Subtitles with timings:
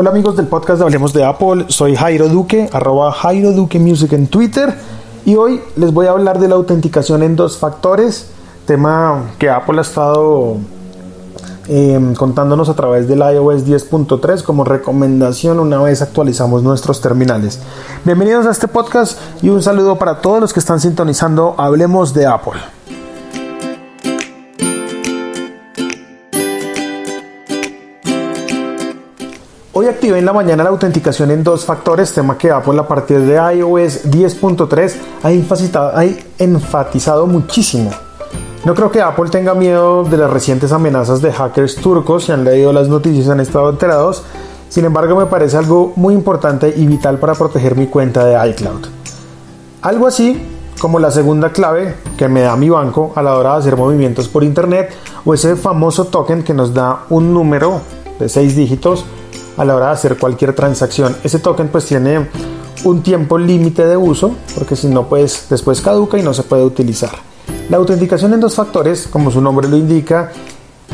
[0.00, 4.12] Hola amigos del podcast de Hablemos de Apple, soy Jairo Duque, arroba Jairo Duque Music
[4.12, 4.72] en Twitter
[5.26, 8.30] y hoy les voy a hablar de la autenticación en dos factores,
[8.64, 10.58] tema que Apple ha estado
[11.66, 17.58] em, contándonos a través del iOS 10.3 como recomendación una vez actualizamos nuestros terminales.
[18.04, 22.24] Bienvenidos a este podcast y un saludo para todos los que están sintonizando Hablemos de
[22.24, 22.60] Apple.
[29.98, 33.34] Activé en la mañana la autenticación en dos factores, tema que Apple a partir de
[33.34, 34.94] iOS 10.3
[35.24, 36.04] ha, ha
[36.38, 37.90] enfatizado muchísimo.
[38.64, 42.44] No creo que Apple tenga miedo de las recientes amenazas de hackers turcos, si han
[42.44, 44.22] leído las noticias han estado enterados,
[44.68, 48.86] sin embargo me parece algo muy importante y vital para proteger mi cuenta de iCloud.
[49.82, 50.40] Algo así
[50.80, 54.28] como la segunda clave que me da mi banco a la hora de hacer movimientos
[54.28, 54.92] por internet
[55.24, 57.80] o ese famoso token que nos da un número
[58.20, 59.04] de seis dígitos
[59.58, 61.16] a la hora de hacer cualquier transacción.
[61.22, 62.28] Ese token pues tiene
[62.84, 66.62] un tiempo límite de uso porque si no pues después caduca y no se puede
[66.62, 67.10] utilizar.
[67.68, 70.32] La autenticación en dos factores, como su nombre lo indica,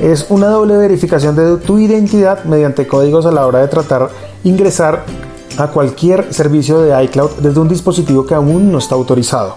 [0.00, 4.08] es una doble verificación de tu identidad mediante códigos a la hora de tratar
[4.44, 5.04] ingresar
[5.58, 9.56] a cualquier servicio de iCloud desde un dispositivo que aún no está autorizado.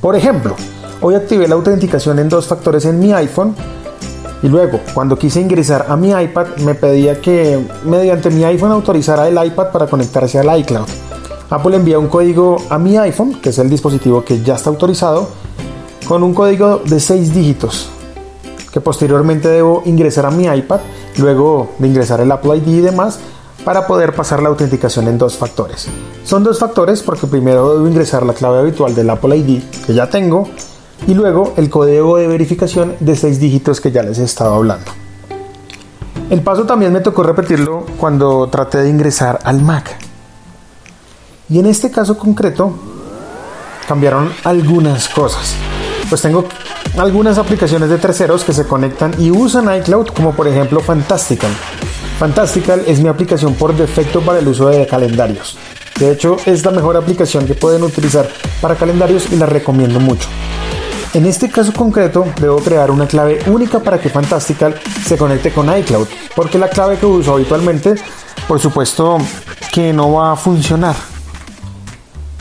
[0.00, 0.56] Por ejemplo,
[1.00, 3.54] hoy activé la autenticación en dos factores en mi iPhone
[4.42, 9.26] y luego, cuando quise ingresar a mi iPad, me pedía que mediante mi iPhone autorizara
[9.28, 10.86] el iPad para conectarse al iCloud.
[11.50, 15.28] Apple envía un código a mi iPhone, que es el dispositivo que ya está autorizado,
[16.06, 17.88] con un código de 6 dígitos,
[18.72, 20.80] que posteriormente debo ingresar a mi iPad,
[21.18, 23.20] luego de ingresar el Apple ID y demás,
[23.64, 25.86] para poder pasar la autenticación en dos factores.
[26.24, 30.10] Son dos factores porque primero debo ingresar la clave habitual del Apple ID, que ya
[30.10, 30.48] tengo,
[31.06, 34.90] y luego el código de verificación de 6 dígitos que ya les he estado hablando.
[36.30, 39.96] El paso también me tocó repetirlo cuando traté de ingresar al Mac.
[41.50, 42.72] Y en este caso concreto
[43.86, 45.54] cambiaron algunas cosas.
[46.08, 46.46] Pues tengo
[46.96, 51.50] algunas aplicaciones de terceros que se conectan y usan iCloud como por ejemplo Fantastical.
[52.18, 55.58] Fantastical es mi aplicación por defecto para el uso de calendarios.
[55.98, 58.28] De hecho es la mejor aplicación que pueden utilizar
[58.60, 60.28] para calendarios y la recomiendo mucho.
[61.14, 64.74] En este caso concreto, debo crear una clave única para que Fantastical
[65.06, 67.94] se conecte con iCloud, porque la clave que uso habitualmente,
[68.48, 69.18] por supuesto,
[69.72, 70.96] que no va a funcionar.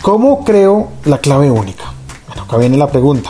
[0.01, 1.83] ¿Cómo creo la clave única?
[2.27, 3.29] Bueno, acá viene la pregunta.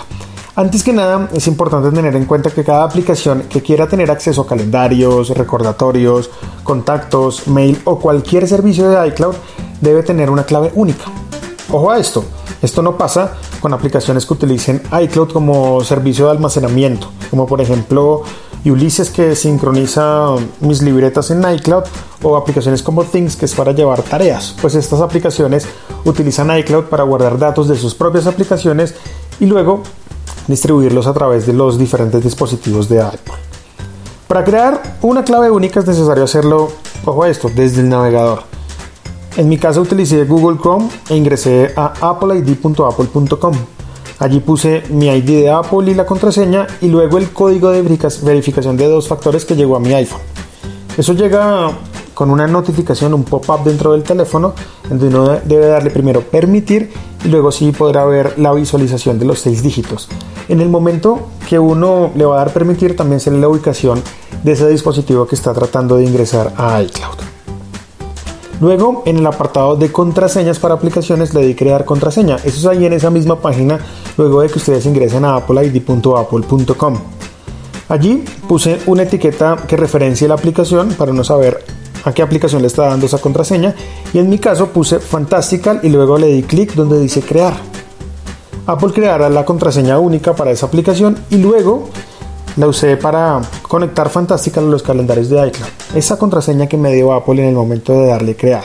[0.56, 4.44] Antes que nada, es importante tener en cuenta que cada aplicación que quiera tener acceso
[4.44, 6.30] a calendarios, recordatorios,
[6.64, 9.36] contactos, mail o cualquier servicio de iCloud
[9.82, 11.04] debe tener una clave única.
[11.70, 12.24] Ojo a esto,
[12.62, 18.24] esto no pasa con aplicaciones que utilicen iCloud como servicio de almacenamiento, como por ejemplo
[18.66, 21.86] Ulysses que sincroniza mis libretas en iCloud
[22.24, 24.54] o aplicaciones como Things que es para llevar tareas.
[24.62, 25.66] Pues estas aplicaciones
[26.04, 28.96] utilizan iCloud para guardar datos de sus propias aplicaciones
[29.40, 29.82] y luego
[30.50, 33.34] distribuirlos a través de los diferentes dispositivos de Apple.
[34.28, 36.70] Para crear una clave única es necesario hacerlo,
[37.06, 38.53] ojo a esto, desde el navegador.
[39.36, 43.54] En mi caso utilicé Google Chrome e ingresé a appleid.apple.com.
[44.20, 48.78] Allí puse mi ID de Apple y la contraseña y luego el código de verificación
[48.78, 50.22] de dos factores que llegó a mi iPhone.
[50.96, 51.72] Eso llega
[52.14, 56.92] con una notificación, un pop-up dentro del teléfono, en donde uno debe darle primero permitir
[57.26, 60.10] y luego sí podrá ver la visualización de los seis dígitos.
[60.48, 64.02] En el momento que uno le va a dar permitir, también sale la ubicación
[64.44, 67.33] de ese dispositivo que está tratando de ingresar a iCloud.
[68.64, 72.38] Luego, en el apartado de contraseñas para aplicaciones, le di crear contraseña.
[72.38, 73.78] Eso es ahí en esa misma página,
[74.18, 76.98] luego de que ustedes ingresen a appleid.apple.com.
[77.90, 81.62] Allí puse una etiqueta que referencie la aplicación para no saber
[82.06, 83.76] a qué aplicación le está dando esa contraseña.
[84.14, 87.56] Y en mi caso puse Fantastical y luego le di clic donde dice crear.
[88.66, 91.90] Apple creará la contraseña única para esa aplicación y luego
[92.56, 95.70] la usé para conectar Fantastical a los calendarios de iCloud.
[95.96, 98.64] Esa contraseña que me dio Apple en el momento de darle crear.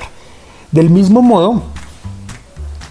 [0.70, 1.62] Del mismo modo,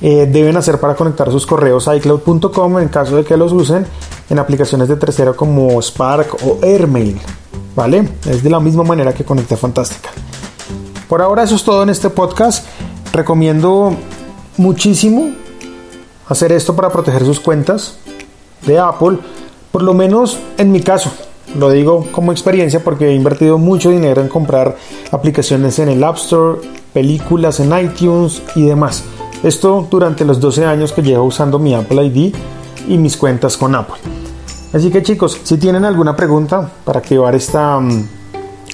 [0.01, 3.85] eh, deben hacer para conectar sus correos a iCloud.com en caso de que los usen
[4.29, 7.19] en aplicaciones de tercero como Spark o Airmail.
[7.75, 8.09] ¿Vale?
[8.25, 10.13] Es de la misma manera que conecté Fantastical.
[11.07, 12.65] Por ahora eso es todo en este podcast.
[13.13, 13.95] Recomiendo
[14.57, 15.29] muchísimo
[16.27, 17.97] hacer esto para proteger sus cuentas
[18.65, 19.19] de Apple
[19.77, 21.11] por lo menos en mi caso,
[21.55, 24.75] lo digo como experiencia porque he invertido mucho dinero en comprar
[25.11, 26.61] aplicaciones en el App Store,
[26.93, 29.03] películas en iTunes y demás.
[29.43, 32.33] Esto durante los 12 años que llevo usando mi Apple ID
[32.87, 33.97] y mis cuentas con Apple.
[34.73, 38.07] Así que chicos, si tienen alguna pregunta para activar esta mm,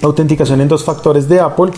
[0.03, 1.73] autenticación en dos factores de Apple,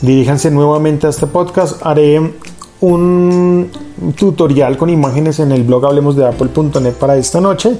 [0.00, 1.84] diríjanse nuevamente a este podcast.
[1.84, 2.32] Haré
[2.80, 3.70] un
[4.16, 7.78] tutorial con imágenes en el blog hablemos de apple.net para esta noche.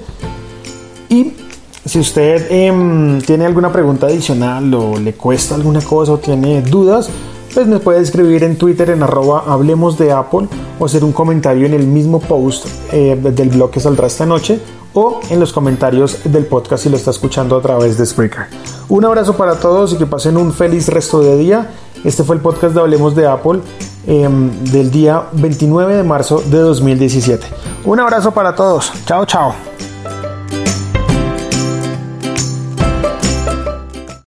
[1.84, 7.10] Si usted em, tiene alguna pregunta adicional o le cuesta alguna cosa o tiene dudas,
[7.52, 10.48] pues me puede escribir en Twitter en arroba hablemos de Apple
[10.78, 14.60] o hacer un comentario en el mismo post eh, del blog que saldrá esta noche
[14.94, 18.46] o en los comentarios del podcast si lo está escuchando a través de Spreaker.
[18.88, 21.70] Un abrazo para todos y que pasen un feliz resto de día.
[22.04, 23.60] Este fue el podcast de Hablemos de Apple
[24.06, 27.46] em, del día 29 de marzo de 2017.
[27.84, 28.92] Un abrazo para todos.
[29.06, 29.54] Chao, chao.